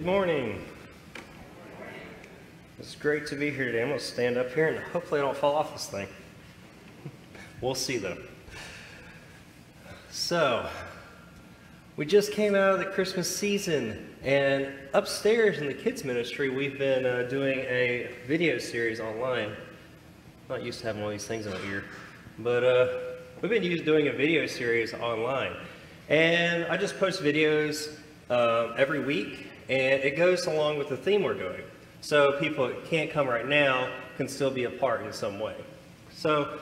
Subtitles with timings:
[0.00, 0.64] Good morning.
[2.78, 3.82] It's great to be here today.
[3.82, 6.08] I'm going to stand up here and hopefully I don't fall off this thing.
[7.60, 8.16] We'll see though.
[10.10, 10.66] So,
[11.98, 16.78] we just came out of the Christmas season, and upstairs in the kids' ministry, we've
[16.78, 19.52] been uh, doing a video series online.
[20.48, 21.84] Not used to having of these things in my ear,
[22.38, 22.88] but uh,
[23.42, 25.52] we've been used, to doing a video series online.
[26.08, 27.98] And I just post videos
[28.30, 31.62] uh, every week, and it goes along with the theme we're doing.
[32.00, 35.54] So people that can't come right now can still be a part in some way.
[36.10, 36.58] So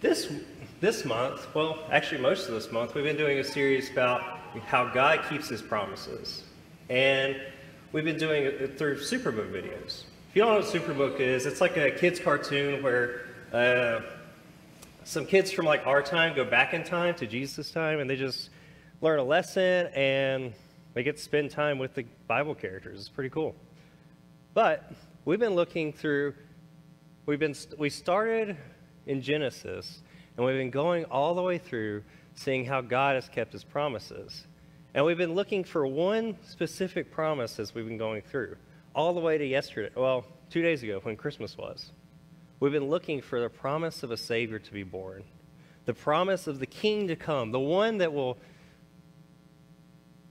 [0.00, 0.32] this,
[0.80, 4.22] this month, well, actually most of this month, we've been doing a series about
[4.66, 6.44] how God keeps his promises.
[6.88, 7.40] And
[7.90, 10.04] we've been doing it through Superbook videos.
[10.30, 14.00] If you don't know what Superbook is, it's like a kid's cartoon where uh,
[15.02, 18.14] some kids from like our time go back in time to Jesus' time and they
[18.16, 18.50] just
[19.00, 20.52] learn a lesson and
[20.98, 22.98] they get to spend time with the Bible characters.
[22.98, 23.54] It's pretty cool.
[24.52, 24.90] But
[25.24, 26.34] we've been looking through,
[27.24, 28.56] we've been, we started
[29.06, 30.02] in Genesis,
[30.36, 32.02] and we've been going all the way through
[32.34, 34.48] seeing how God has kept his promises.
[34.92, 38.56] And we've been looking for one specific promise as we've been going through,
[38.92, 41.92] all the way to yesterday, well, two days ago when Christmas was.
[42.58, 45.22] We've been looking for the promise of a Savior to be born,
[45.84, 48.36] the promise of the King to come, the one that will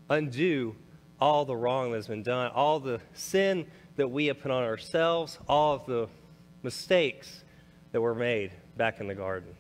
[0.10, 0.76] undo
[1.20, 5.40] all the wrong that's been done, all the sin that we have put on ourselves,
[5.48, 6.08] all of the
[6.64, 7.44] mistakes
[7.92, 9.56] that were made back in the garden.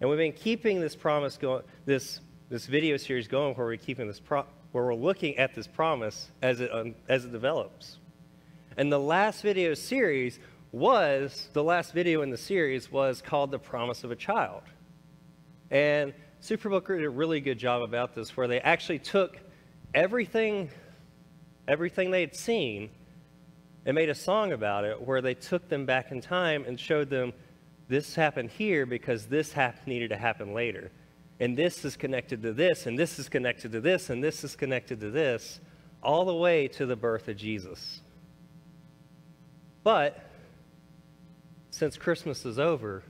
[0.00, 4.06] And we've been keeping this promise going, this, this video series going where we're keeping
[4.06, 7.98] this pro, where we're looking at this promise as it, um, as it develops.
[8.76, 10.38] And the last video series
[10.72, 14.62] was, the last video in the series was called The Promise of a Child.
[15.70, 19.38] And Superbook did a really good job about this where they actually took
[19.94, 20.70] everything,
[21.68, 22.90] everything they had seen
[23.84, 27.10] and made a song about it where they took them back in time and showed
[27.10, 27.32] them
[27.88, 29.54] this happened here because this
[29.86, 30.90] needed to happen later.
[31.40, 34.54] And this is connected to this, and this is connected to this, and this is
[34.54, 35.60] connected to this,
[36.02, 38.00] all the way to the birth of Jesus.
[39.82, 40.20] But
[41.70, 43.02] since Christmas is over,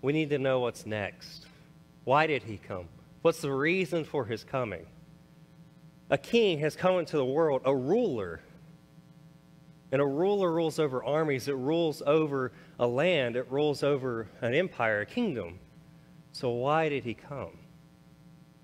[0.00, 1.47] we need to know what's next.
[2.08, 2.88] Why did he come?
[3.20, 4.86] What's the reason for his coming?
[6.08, 8.40] A king has come into the world, a ruler
[9.92, 14.54] and a ruler rules over armies, it rules over a land, it rules over an
[14.54, 15.58] empire, a kingdom.
[16.32, 17.58] So why did he come?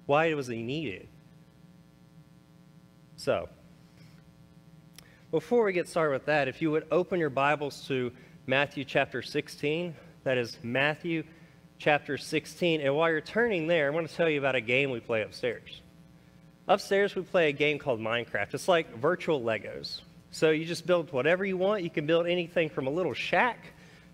[0.07, 1.07] Why was he needed?
[3.17, 3.51] So,
[5.31, 8.11] before we get started with that, if you would open your Bibles to
[8.47, 11.25] Matthew chapter 16, that is Matthew
[11.85, 12.81] chapter 16.
[12.81, 15.21] And while you're turning there, I want to tell you about a game we play
[15.21, 15.83] upstairs.
[16.67, 18.55] Upstairs, we play a game called Minecraft.
[18.55, 20.01] It's like virtual Legos.
[20.31, 21.83] So you just build whatever you want.
[21.83, 23.59] You can build anything from a little shack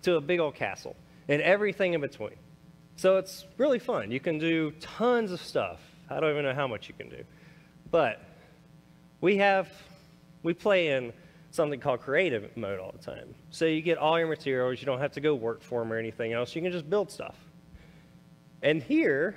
[0.03, 0.97] to a big old castle
[1.28, 2.34] and everything in between.
[2.97, 4.10] So it's really fun.
[4.10, 5.78] You can do tons of stuff.
[6.10, 7.22] I don't even know how much you can do.
[7.92, 8.20] But
[9.20, 9.69] we have,
[10.42, 11.12] we play in
[11.52, 13.32] something called creative mode all the time.
[13.50, 14.81] So you get all your materials.
[14.81, 16.56] You don't have to go work for them or anything else.
[16.56, 17.37] You can just build stuff.
[18.62, 19.37] And here,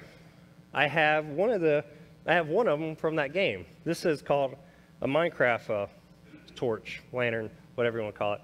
[0.73, 1.85] I have one of the,
[2.25, 3.65] I have one of them from that game.
[3.85, 4.55] This is called
[5.01, 5.87] a Minecraft uh,
[6.55, 8.41] torch, lantern, whatever you want to call it.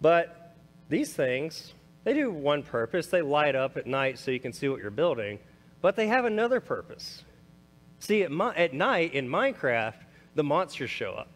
[0.00, 0.54] But
[0.88, 1.74] these things,
[2.04, 3.06] they do one purpose.
[3.06, 5.38] They light up at night so you can see what you're building,
[5.80, 7.24] but they have another purpose.
[8.00, 9.94] See, at, at night in Minecraft,
[10.34, 11.28] the monsters show up.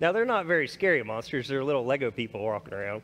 [0.00, 1.46] Now, they're not very scary monsters.
[1.46, 3.02] They're little Lego people walking around,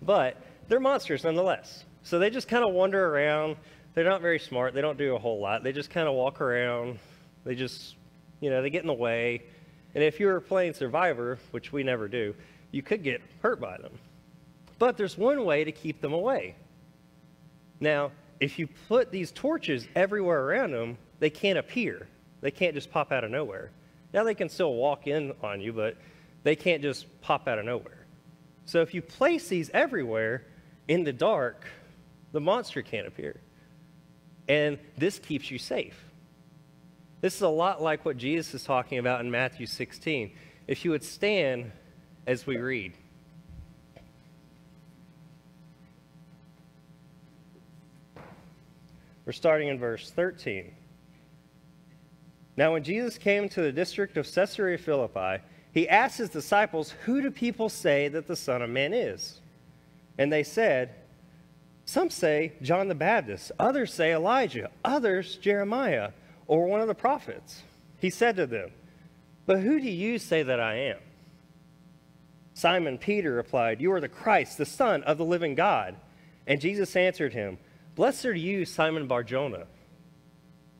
[0.00, 1.84] but they're monsters nonetheless.
[2.02, 3.56] So they just kind of wander around.
[3.94, 4.74] They're not very smart.
[4.74, 5.64] They don't do a whole lot.
[5.64, 6.98] They just kind of walk around.
[7.44, 7.96] They just,
[8.40, 9.42] you know, they get in the way.
[9.94, 12.34] And if you were playing Survivor, which we never do,
[12.70, 13.98] you could get hurt by them.
[14.78, 16.54] But there's one way to keep them away.
[17.80, 22.06] Now, if you put these torches everywhere around them, they can't appear.
[22.40, 23.70] They can't just pop out of nowhere.
[24.12, 25.96] Now they can still walk in on you, but
[26.44, 28.06] they can't just pop out of nowhere.
[28.64, 30.44] So if you place these everywhere
[30.86, 31.66] in the dark,
[32.32, 33.40] the monster can't appear.
[34.48, 36.02] And this keeps you safe.
[37.20, 40.30] This is a lot like what Jesus is talking about in Matthew 16.
[40.66, 41.72] If you would stand
[42.26, 42.92] as we read.
[49.24, 50.72] We're starting in verse 13.
[52.56, 55.42] Now, when Jesus came to the district of Caesarea Philippi,
[55.72, 59.40] he asked his disciples, Who do people say that the Son of Man is?
[60.16, 60.94] And they said,
[61.88, 66.10] Some say John the Baptist, others say Elijah, others Jeremiah
[66.46, 67.62] or one of the prophets.
[67.96, 68.72] He said to them,
[69.46, 70.98] But who do you say that I am?
[72.52, 75.96] Simon Peter replied, You are the Christ, the Son of the living God.
[76.46, 77.56] And Jesus answered him,
[77.94, 79.64] Blessed are you, Simon Barjona,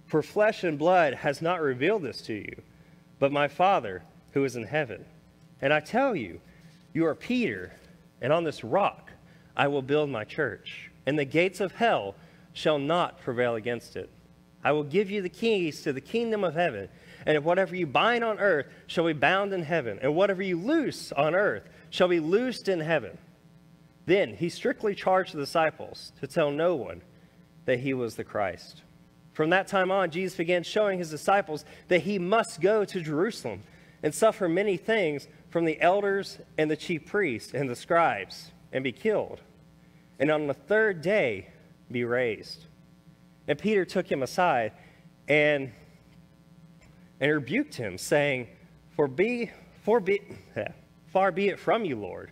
[0.08, 2.61] for flesh and blood has not revealed this to you,
[3.19, 4.02] but my Father
[4.32, 5.06] who is in heaven.
[5.62, 6.43] And I tell you,
[6.93, 7.72] you are Peter,
[8.20, 9.11] and on this rock
[9.56, 12.14] I will build my church, and the gates of hell
[12.52, 14.10] shall not prevail against it.
[14.62, 16.90] I will give you the keys to the kingdom of heaven,
[17.25, 21.10] and whatever you bind on earth shall be bound in heaven, and whatever you loose
[21.12, 23.16] on earth shall be loosed in heaven.
[24.05, 27.00] Then he strictly charged the disciples to tell no one
[27.64, 28.82] that he was the Christ.
[29.32, 33.62] From that time on, Jesus began showing his disciples that he must go to Jerusalem
[34.02, 38.84] and suffer many things from the elders and the chief priests and the scribes and
[38.84, 39.40] be killed,
[40.19, 41.49] and on the third day
[41.91, 42.65] be raised.
[43.47, 44.73] And Peter took him aside
[45.26, 45.73] and,
[47.20, 48.49] and rebuked him, saying,
[48.97, 49.50] For be,
[49.85, 50.20] for be,
[51.12, 52.31] Far be it from you, Lord.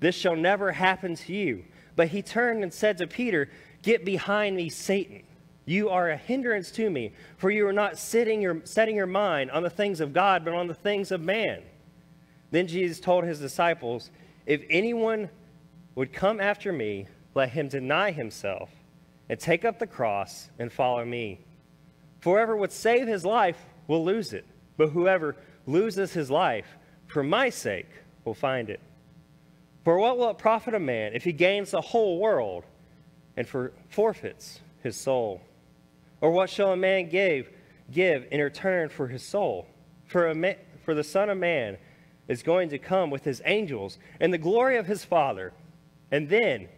[0.00, 1.64] This shall never happen to you.
[1.94, 3.50] But he turned and said to Peter,
[3.82, 5.22] Get behind me, Satan.
[5.64, 9.50] You are a hindrance to me, for you are not sitting your, setting your mind
[9.50, 11.62] on the things of God, but on the things of man.
[12.50, 14.10] Then Jesus told his disciples,
[14.46, 15.28] If anyone
[15.94, 18.70] would come after me, let him deny himself
[19.28, 21.38] and take up the cross and follow me.
[22.20, 24.46] For whoever would save his life will lose it,
[24.78, 25.36] but whoever
[25.66, 26.66] loses his life
[27.06, 27.90] for my sake
[28.24, 28.80] will find it.
[29.84, 32.64] For what will it profit a man if he gains the whole world
[33.36, 35.42] and for forfeits his soul?
[36.22, 37.50] Or what shall a man give,
[37.92, 39.66] give in return for his soul?
[40.06, 40.52] For, ma-
[40.84, 41.76] for the Son of Man
[42.28, 45.52] is going to come with his angels and the glory of his Father,
[46.10, 46.68] and then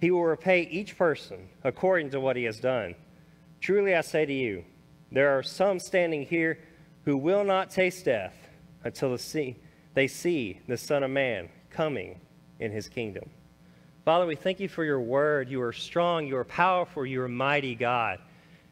[0.00, 2.94] he will repay each person according to what he has done.
[3.60, 4.64] Truly I say to you,
[5.12, 6.58] there are some standing here
[7.04, 8.34] who will not taste death
[8.84, 9.10] until
[9.94, 12.20] they see the Son of Man coming
[12.58, 13.28] in his kingdom.
[14.04, 15.50] Father, we thank you for your word.
[15.50, 18.18] You are strong, you are powerful, you are mighty God.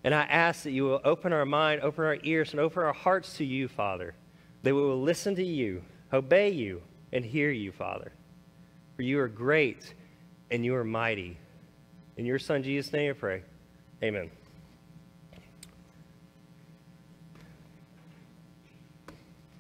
[0.05, 2.93] And I ask that you will open our mind, open our ears, and open our
[2.93, 4.15] hearts to you, Father,
[4.63, 5.83] that we will listen to you,
[6.13, 6.83] obey you,
[7.13, 8.13] and hear you, Father.
[8.97, 9.95] For you are great
[10.51, 11.37] and you are mighty.
[12.17, 13.43] In your Son, Jesus' name, I pray.
[14.03, 14.31] Amen.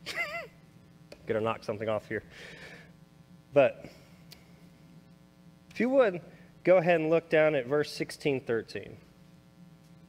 [1.26, 2.22] Gonna knock something off here.
[3.52, 3.86] But
[5.70, 6.20] if you would,
[6.64, 8.96] go ahead and look down at verse 16, 13.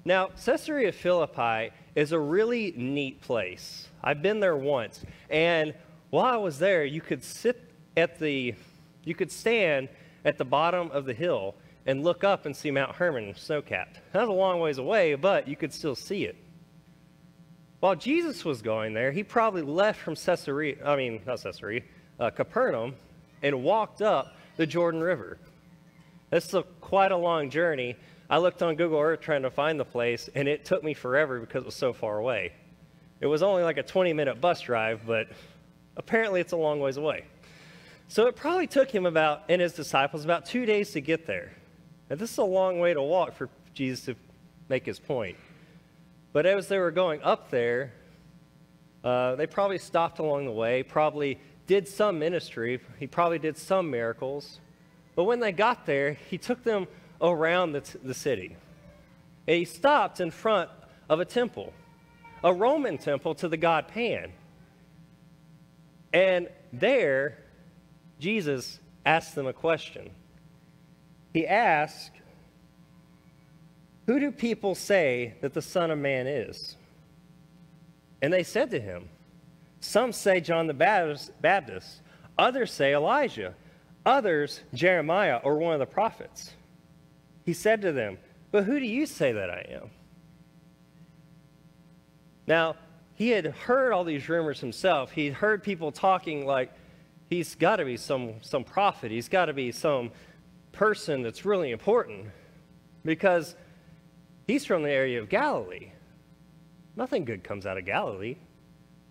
[0.05, 3.87] Now, Caesarea Philippi is a really neat place.
[4.03, 5.73] I've been there once, and
[6.09, 8.55] while I was there, you could sit at the,
[9.03, 9.89] you could stand
[10.25, 11.56] at the bottom of the hill
[11.86, 14.00] and look up and see Mount Hermon snow-capped.
[14.13, 16.36] That's a long ways away, but you could still see it.
[17.80, 21.81] While Jesus was going there, he probably left from Caesarea, I mean, not Caesarea,
[22.19, 22.95] uh, Capernaum,
[23.42, 25.38] and walked up the Jordan River.
[26.30, 27.95] This is quite a long journey.
[28.30, 31.39] I looked on Google Earth trying to find the place, and it took me forever
[31.39, 32.51] because it was so far away.
[33.21, 35.27] It was only like a 20 minute bus drive, but
[35.98, 37.25] apparently it's a long ways away.
[38.09, 41.51] So it probably took him about, and his disciples, about two days to get there.
[42.09, 44.16] And this is a long way to walk for Jesus to
[44.68, 45.37] make his point.
[46.33, 47.94] But as they were going up there,
[49.04, 52.80] uh, they probably stopped along the way, probably did some ministry.
[52.99, 54.59] He probably did some miracles.
[55.16, 56.87] But when they got there, he took them
[57.21, 58.56] around the, the city.
[59.47, 60.71] And he stopped in front
[61.09, 61.73] of a temple,
[62.44, 64.31] a Roman temple to the god Pan.
[66.11, 67.37] And there,
[68.19, 70.11] Jesus asked them a question.
[71.33, 72.11] He asked,
[74.09, 76.78] who do people say that the Son of Man is?
[78.23, 79.07] And they said to him,
[79.81, 82.02] Some say John the Baptist,
[82.35, 83.54] others say Elijah,
[84.07, 86.56] others Jeremiah or one of the prophets.
[87.45, 88.18] He said to them,
[88.49, 89.92] But who do you say that I am?
[92.47, 92.78] Now,
[93.14, 95.11] he had heard all these rumors himself.
[95.11, 96.71] He'd heard people talking like
[97.30, 100.12] he's got to be some, some prophet, he's got to be some
[100.71, 102.28] person that's really important.
[103.06, 103.56] Because
[104.50, 105.92] He's from the area of Galilee.
[106.95, 108.36] Nothing good comes out of Galilee.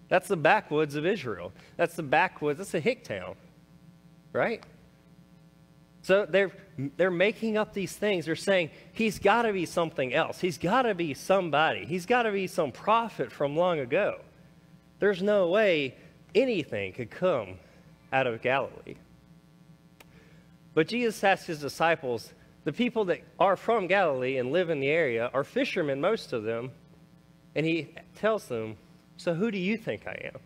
[0.08, 1.52] That's the backwoods of Israel.
[1.76, 3.36] That's the backwoods, that's a hick town,
[4.32, 4.64] right?
[6.02, 6.50] So they're,
[6.96, 8.26] they're making up these things.
[8.26, 10.40] They're saying he's got to be something else.
[10.40, 11.84] He's got to be somebody.
[11.84, 14.18] He's got to be some prophet from long ago.
[14.98, 15.94] There's no way
[16.34, 17.58] anything could come
[18.12, 18.96] out of Galilee.
[20.74, 22.32] But Jesus asked his disciples,
[22.64, 26.42] the people that are from Galilee and live in the area are fishermen, most of
[26.42, 26.70] them.
[27.54, 28.76] And he tells them,
[29.16, 30.40] So who do you think I am?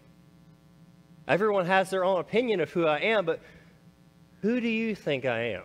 [1.26, 3.40] Everyone has their own opinion of who I am, but
[4.40, 5.62] who do you think I am?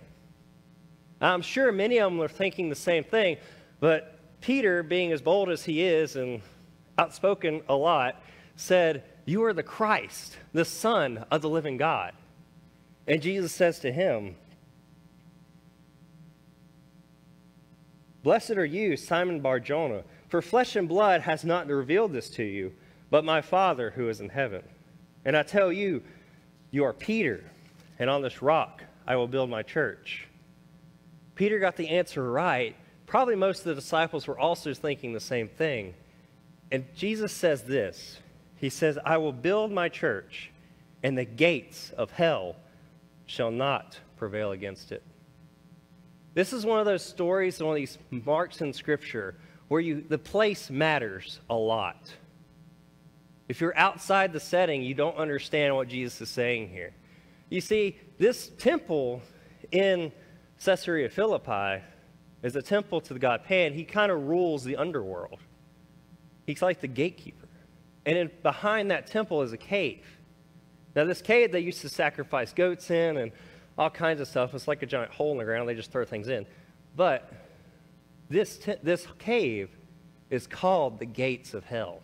[1.21, 3.37] I'm sure many of them are thinking the same thing,
[3.79, 6.41] but Peter, being as bold as he is and
[6.97, 8.21] outspoken a lot,
[8.55, 12.13] said, You are the Christ, the Son of the living God.
[13.05, 14.37] And Jesus says to him,
[18.23, 22.71] Blessed are you, Simon Barjona, for flesh and blood has not revealed this to you,
[23.09, 24.63] but my Father who is in heaven.
[25.25, 26.03] And I tell you,
[26.71, 27.43] you are Peter,
[27.99, 30.25] and on this rock I will build my church.
[31.35, 32.77] Peter got the answer right.
[33.05, 35.95] Probably most of the disciples were also thinking the same thing.
[36.71, 38.19] And Jesus says this
[38.57, 40.51] He says, I will build my church,
[41.03, 42.55] and the gates of hell
[43.25, 45.03] shall not prevail against it.
[46.33, 49.35] This is one of those stories, one of these marks in Scripture
[49.67, 52.13] where you, the place matters a lot.
[53.47, 56.93] If you're outside the setting, you don't understand what Jesus is saying here.
[57.49, 59.21] You see, this temple
[59.71, 60.11] in
[60.63, 61.83] Caesarea Philippi
[62.43, 63.73] is a temple to the god Pan.
[63.73, 65.39] He kind of rules the underworld.
[66.45, 67.46] He's like the gatekeeper.
[68.07, 70.05] And in, behind that temple is a cave.
[70.95, 73.31] Now, this cave they used to sacrifice goats in and
[73.77, 74.55] all kinds of stuff.
[74.55, 75.69] It's like a giant hole in the ground.
[75.69, 76.47] They just throw things in.
[76.95, 77.31] But
[78.29, 79.69] this, this cave
[80.29, 82.01] is called the gates of hell.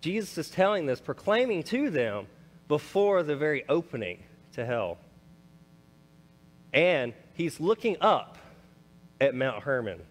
[0.00, 2.26] Jesus is telling this, proclaiming to them
[2.68, 4.22] before the very opening
[4.52, 4.98] to hell.
[6.74, 8.36] And he's looking up
[9.18, 10.02] at Mount Hermon.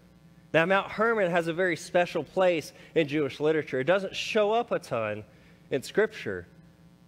[0.53, 3.79] Now, Mount Hermon has a very special place in Jewish literature.
[3.79, 5.23] It doesn't show up a ton
[5.71, 6.45] in Scripture,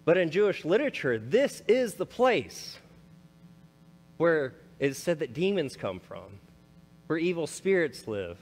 [0.04, 2.76] but in Jewish literature, this is the place
[4.16, 6.40] where it is said that demons come from,
[7.06, 8.38] where evil spirits live.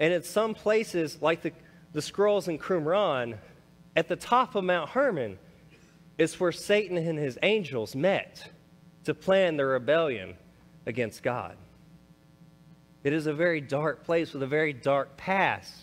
[0.00, 1.52] And in some places, like the,
[1.92, 3.36] the scrolls in Qumran,
[3.94, 5.38] at the top of Mount Hermon
[6.16, 8.50] is where Satan and his angels met
[9.04, 10.34] to plan their rebellion
[10.86, 11.56] against God.
[13.04, 15.74] It is a very dark place with a very dark past.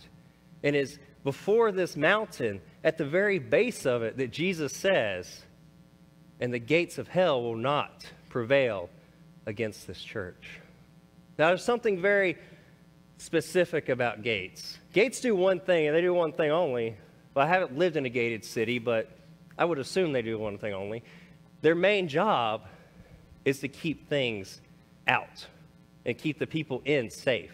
[0.64, 5.44] And it's before this mountain, at the very base of it, that Jesus says,
[6.40, 8.90] and the gates of hell will not prevail
[9.46, 10.60] against this church.
[11.38, 12.38] Now, there's something very
[13.18, 14.78] specific about gates.
[14.94, 16.96] Gates do one thing, and they do one thing only.
[17.34, 19.10] Well, I haven't lived in a gated city, but
[19.58, 21.04] I would assume they do one thing only.
[21.62, 22.68] Their main job
[23.46, 24.62] is to keep things
[25.08, 25.48] out
[26.06, 27.54] and keep the people in safe.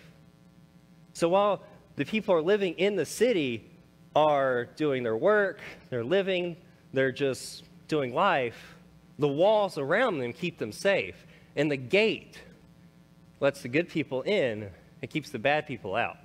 [1.13, 1.63] So while
[1.95, 3.69] the people are living in the city
[4.15, 6.57] are doing their work, they're living,
[6.93, 8.75] they're just doing life,
[9.19, 11.25] the walls around them keep them safe.
[11.55, 12.39] And the gate
[13.39, 14.69] lets the good people in
[15.01, 16.17] and keeps the bad people out.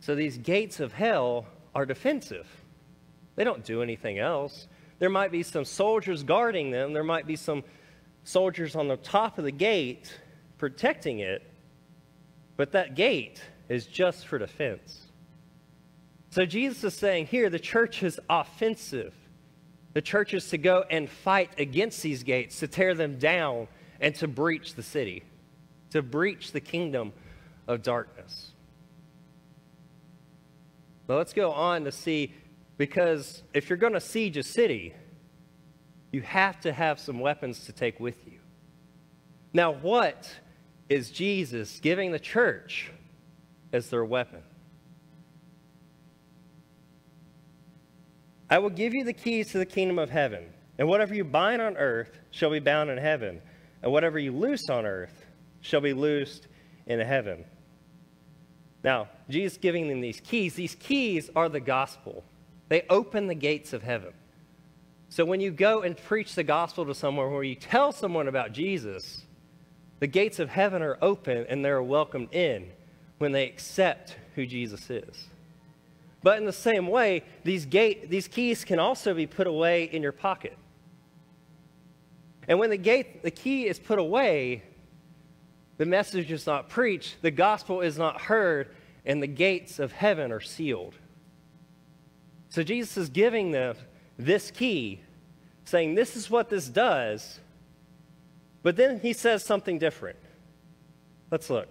[0.00, 2.46] So these gates of hell are defensive.
[3.36, 4.66] They don't do anything else.
[4.98, 7.62] There might be some soldiers guarding them, there might be some
[8.24, 10.18] soldiers on the top of the gate
[10.58, 11.42] protecting it,
[12.56, 15.06] but that gate is just for defense.
[16.30, 19.14] So Jesus is saying here the church is offensive.
[19.94, 23.68] The church is to go and fight against these gates, to tear them down,
[24.00, 25.22] and to breach the city,
[25.90, 27.12] to breach the kingdom
[27.66, 28.52] of darkness.
[31.06, 32.34] But let's go on to see,
[32.76, 34.94] because if you're going to siege a city,
[36.12, 38.38] you have to have some weapons to take with you.
[39.52, 40.30] Now, what
[40.88, 42.90] is Jesus giving the church
[43.72, 44.42] as their weapon?
[48.50, 50.44] I will give you the keys to the kingdom of heaven,
[50.78, 53.42] and whatever you bind on earth shall be bound in heaven,
[53.82, 55.26] and whatever you loose on earth
[55.60, 56.48] shall be loosed
[56.86, 57.44] in heaven.
[58.82, 62.24] Now, Jesus giving them these keys, these keys are the gospel.
[62.68, 64.12] They open the gates of heaven.
[65.10, 68.52] So when you go and preach the gospel to someone, where you tell someone about
[68.52, 69.24] Jesus,
[70.00, 72.70] the gates of heaven are open and they're welcomed in
[73.18, 75.28] when they accept who Jesus is.
[76.22, 80.02] But in the same way, these, gate, these keys can also be put away in
[80.02, 80.56] your pocket.
[82.48, 84.62] And when the, gate, the key is put away,
[85.76, 88.74] the message is not preached, the gospel is not heard,
[89.04, 90.94] and the gates of heaven are sealed.
[92.48, 93.76] So Jesus is giving them
[94.18, 95.02] this key,
[95.64, 97.38] saying, This is what this does.
[98.68, 100.18] But then he says something different.
[101.30, 101.68] Let's look.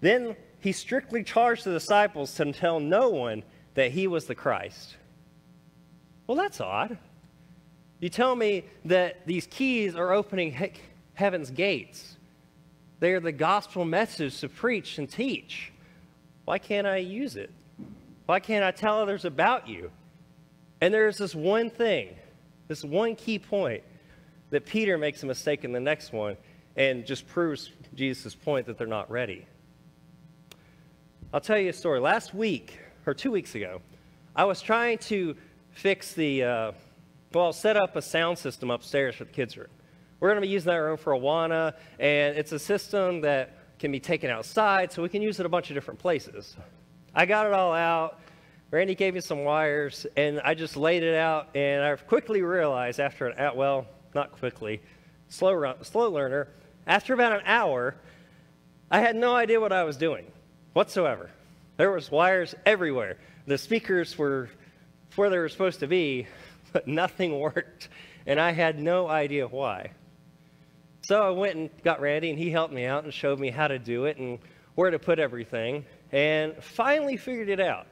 [0.00, 3.42] Then he strictly charged the disciples to tell no one
[3.74, 4.94] that he was the Christ.
[6.28, 6.98] Well, that's odd.
[7.98, 10.74] You tell me that these keys are opening he-
[11.14, 12.16] heaven's gates.
[13.00, 15.72] They are the gospel message to preach and teach.
[16.44, 17.50] Why can't I use it?
[18.26, 19.90] Why can't I tell others about you?
[20.80, 22.14] And there's this one thing,
[22.68, 23.82] this one key point
[24.50, 26.36] that Peter makes a mistake in the next one
[26.76, 29.46] and just proves Jesus' point that they're not ready.
[31.32, 32.00] I'll tell you a story.
[32.00, 33.80] Last week, or two weeks ago,
[34.34, 35.36] I was trying to
[35.72, 36.72] fix the, uh,
[37.32, 39.68] well, set up a sound system upstairs for the kids' room.
[40.18, 43.90] We're going to be using that room for Awana, and it's a system that can
[43.90, 46.56] be taken outside, so we can use it a bunch of different places.
[47.14, 48.20] I got it all out.
[48.70, 53.00] Randy gave me some wires, and I just laid it out, and I quickly realized
[53.00, 54.80] after an, well, not quickly,
[55.28, 56.48] slow, run, slow learner,
[56.86, 57.96] after about an hour,
[58.90, 60.26] I had no idea what I was doing
[60.72, 61.30] whatsoever.
[61.76, 63.16] There was wires everywhere.
[63.46, 64.50] The speakers were
[65.16, 66.26] where they were supposed to be,
[66.72, 67.88] but nothing worked,
[68.26, 69.92] and I had no idea why.
[71.02, 73.68] So I went and got Randy, and he helped me out and showed me how
[73.68, 74.38] to do it and
[74.74, 77.86] where to put everything, and finally figured it out.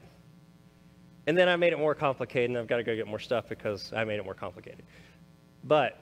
[1.27, 3.49] And then I made it more complicated, and I've got to go get more stuff
[3.49, 4.83] because I made it more complicated.
[5.63, 6.01] But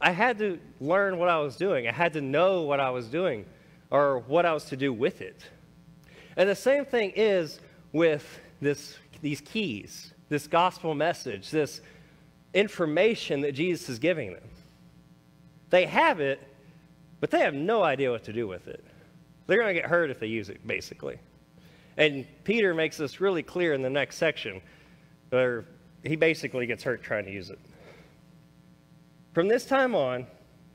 [0.00, 1.88] I had to learn what I was doing.
[1.88, 3.46] I had to know what I was doing
[3.90, 5.42] or what I was to do with it.
[6.36, 7.60] And the same thing is
[7.92, 11.80] with this, these keys, this gospel message, this
[12.52, 14.48] information that Jesus is giving them.
[15.70, 16.40] They have it,
[17.20, 18.84] but they have no idea what to do with it.
[19.46, 21.18] They're going to get hurt if they use it, basically.
[21.96, 24.60] And Peter makes this really clear in the next section,
[25.30, 25.64] where
[26.02, 27.58] he basically gets hurt trying to use it.
[29.36, 30.26] From this time on,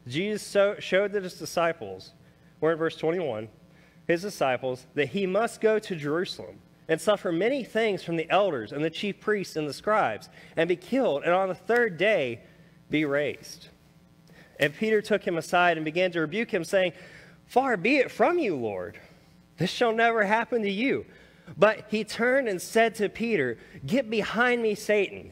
[0.07, 2.11] Jesus so, showed that his disciples,
[2.59, 3.49] we're in verse 21,
[4.05, 8.71] his disciples, that he must go to Jerusalem and suffer many things from the elders
[8.71, 12.41] and the chief priests and the scribes, and be killed, and on the third day
[12.91, 13.69] be raised.
[14.59, 16.93] And Peter took him aside and began to rebuke him, saying,
[17.47, 18.99] Far be it from you, Lord.
[19.57, 21.07] This shall never happen to you.
[21.57, 25.31] But he turned and said to Peter, Get behind me, Satan.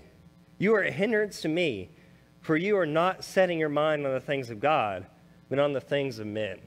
[0.57, 1.91] You are a hindrance to me,
[2.41, 5.05] for you are not setting your mind on the things of God,
[5.49, 6.59] but on the things of men.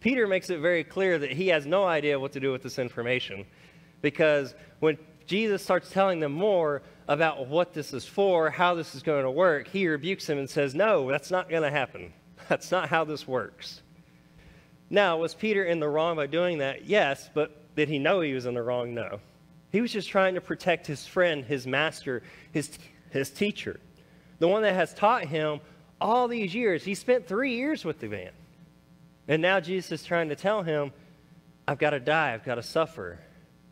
[0.00, 2.78] Peter makes it very clear that he has no idea what to do with this
[2.78, 3.44] information
[4.00, 9.02] because when Jesus starts telling them more about what this is for, how this is
[9.02, 12.12] going to work, he rebukes him and says, No, that's not going to happen.
[12.48, 13.82] That's not how this works.
[14.88, 16.84] Now, was Peter in the wrong by doing that?
[16.84, 18.92] Yes, but did he know he was in the wrong?
[18.92, 19.20] No.
[19.70, 22.76] He was just trying to protect his friend, his master, his,
[23.10, 23.78] his teacher,
[24.40, 25.60] the one that has taught him
[26.00, 26.82] all these years.
[26.82, 28.32] He spent three years with the man.
[29.28, 30.92] And now Jesus is trying to tell him,
[31.68, 33.20] I've got to die, I've got to suffer.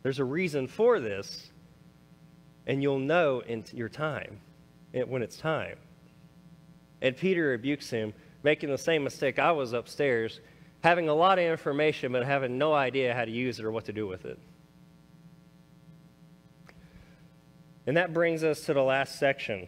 [0.03, 1.51] There's a reason for this,
[2.65, 4.39] and you'll know in your time,
[4.93, 5.77] when it's time.
[7.01, 10.39] And Peter rebukes him, making the same mistake I was upstairs,
[10.81, 13.85] having a lot of information, but having no idea how to use it or what
[13.85, 14.39] to do with it.
[17.87, 19.67] And that brings us to the last section.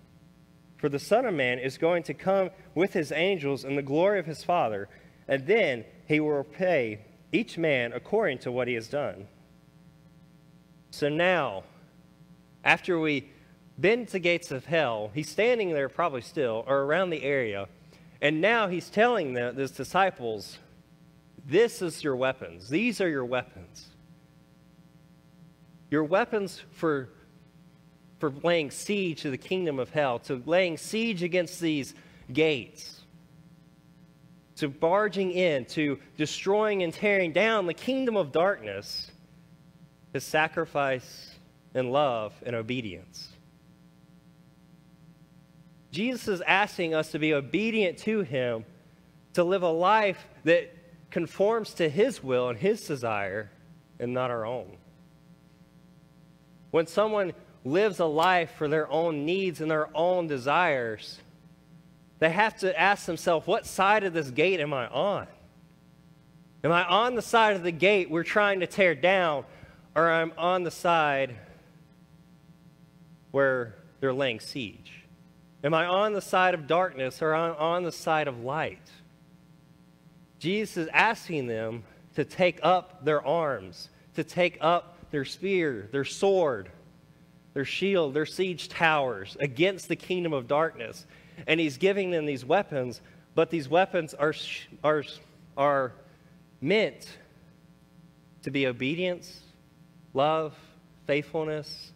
[0.81, 4.17] For the Son of Man is going to come with his angels in the glory
[4.17, 4.89] of his Father,
[5.27, 9.27] and then he will repay each man according to what he has done.
[10.89, 11.65] So now,
[12.63, 13.29] after we
[13.77, 17.67] bend the gates of hell, he's standing there probably still, or around the area,
[18.19, 20.57] and now he's telling the, his disciples,
[21.45, 22.69] this is your weapons.
[22.69, 23.85] These are your weapons.
[25.91, 27.09] Your weapons for,
[28.21, 31.93] for laying siege to the kingdom of hell, to laying siege against these
[32.31, 33.01] gates
[34.61, 39.09] to barging in, to destroying and tearing down the kingdom of darkness
[40.13, 41.31] is sacrifice
[41.73, 43.29] and love and obedience.
[45.89, 48.63] Jesus is asking us to be obedient to him,
[49.33, 50.71] to live a life that
[51.09, 53.49] conforms to his will and his desire
[53.99, 54.77] and not our own.
[56.69, 61.19] When someone lives a life for their own needs and their own desires,
[62.19, 65.27] they have to ask themselves, what side of this gate am I on?
[66.63, 69.45] Am I on the side of the gate we're trying to tear down,
[69.95, 71.35] or I'm on the side
[73.31, 75.03] where they're laying siege?
[75.63, 78.89] Am I on the side of darkness or on, on the side of light?
[80.39, 81.83] Jesus is asking them
[82.15, 86.71] to take up their arms, to take up their spear, their sword,
[87.53, 91.05] their shield, their siege towers against the kingdom of darkness.
[91.47, 93.01] And he's giving them these weapons,
[93.35, 94.33] but these weapons are,
[94.83, 95.03] are,
[95.57, 95.93] are
[96.59, 97.17] meant
[98.43, 99.41] to be obedience,
[100.13, 100.55] love,
[101.07, 101.91] faithfulness.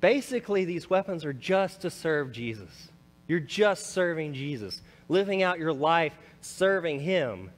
[0.00, 2.88] Basically, these weapons are just to serve Jesus.
[3.26, 6.12] You're just serving Jesus, living out your life
[6.44, 7.50] serving Him.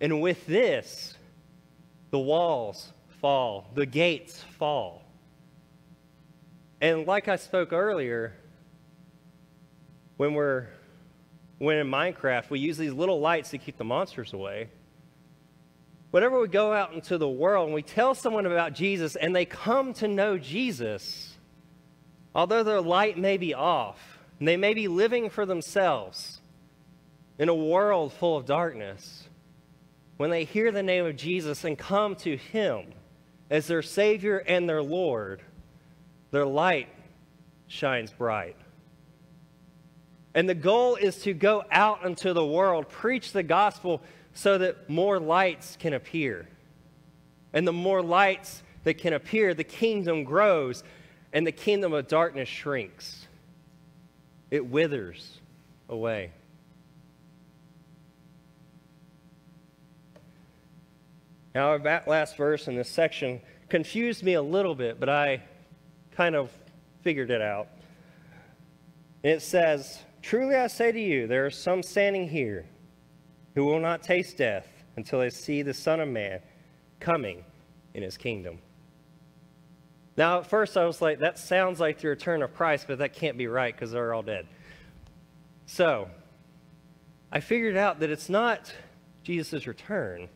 [0.00, 1.16] And with this,
[2.10, 5.03] the walls fall, the gates fall.
[6.80, 8.34] And like I spoke earlier,
[10.16, 10.68] when we're
[11.58, 14.68] when in Minecraft we use these little lights to keep the monsters away.
[16.10, 19.44] Whenever we go out into the world and we tell someone about Jesus and they
[19.44, 21.36] come to know Jesus,
[22.34, 26.40] although their light may be off and they may be living for themselves
[27.38, 29.28] in a world full of darkness,
[30.16, 32.92] when they hear the name of Jesus and come to Him
[33.50, 35.42] as their Savior and their Lord,
[36.34, 36.88] their light
[37.68, 38.56] shines bright.
[40.34, 44.90] And the goal is to go out into the world, preach the gospel so that
[44.90, 46.48] more lights can appear.
[47.52, 50.82] And the more lights that can appear, the kingdom grows
[51.32, 53.28] and the kingdom of darkness shrinks.
[54.50, 55.40] It withers
[55.88, 56.32] away.
[61.54, 65.42] Now, that last verse in this section confused me a little bit, but I
[66.16, 66.50] kind of
[67.02, 67.68] figured it out.
[69.22, 72.66] It says, Truly I say to you, there are some standing here
[73.54, 76.40] who will not taste death until they see the Son of Man
[76.98, 77.44] coming
[77.92, 78.58] in his kingdom.
[80.16, 83.12] Now, at first, I was like, that sounds like the return of Christ, but that
[83.12, 84.46] can't be right because they're all dead.
[85.66, 86.08] So,
[87.32, 88.72] I figured out that it's not
[89.24, 90.28] Jesus' return,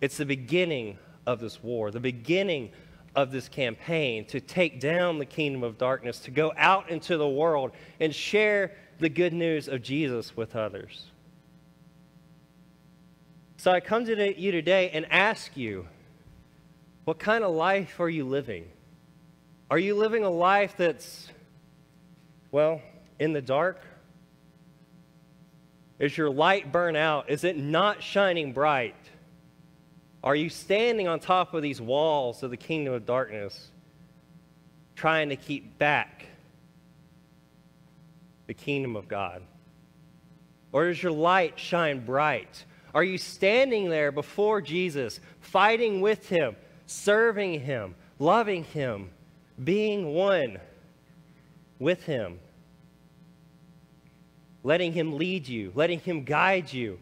[0.00, 2.70] it's the beginning of this war, the beginning
[3.14, 7.28] of this campaign to take down the kingdom of darkness, to go out into the
[7.28, 11.06] world and share the good news of Jesus with others.
[13.56, 15.86] So I come to you today and ask you,
[17.04, 18.66] what kind of life are you living?
[19.70, 21.28] Are you living a life that's,
[22.50, 22.80] well,
[23.18, 23.80] in the dark?
[25.98, 27.28] Is your light burn out?
[27.28, 28.94] Is it not shining bright?
[30.22, 33.70] Are you standing on top of these walls of the kingdom of darkness,
[34.94, 36.26] trying to keep back
[38.46, 39.42] the kingdom of God?
[40.72, 42.64] Or does your light shine bright?
[42.94, 46.54] Are you standing there before Jesus, fighting with him,
[46.86, 49.10] serving him, loving him,
[49.62, 50.58] being one
[51.78, 52.38] with him,
[54.62, 56.98] letting him lead you, letting him guide you,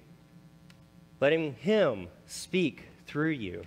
[1.21, 3.65] letting him speak through you.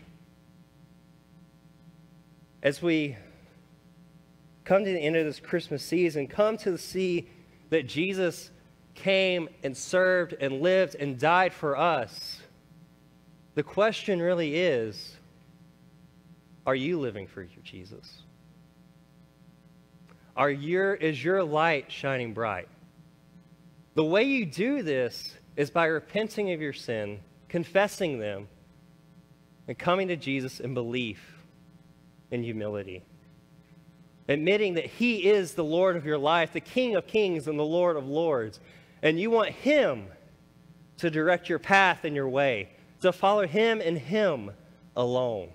[2.64, 3.18] As we
[4.64, 7.28] come to the end of this Christmas season, come to see
[7.72, 8.52] that Jesus
[8.94, 12.40] came and served and lived and died for us.
[13.56, 15.18] The question really is
[16.66, 18.22] are you living for your Jesus?
[20.38, 22.70] Are your, is your light shining bright?
[23.96, 28.48] The way you do this is by repenting of your sin, confessing them,
[29.72, 31.18] and coming to Jesus in belief
[32.30, 33.06] and humility.
[34.28, 37.64] Admitting that He is the Lord of your life, the King of kings and the
[37.64, 38.60] Lord of lords.
[39.02, 40.08] And you want Him
[40.98, 44.52] to direct your path and your way, to follow Him and Him
[44.98, 45.48] alone.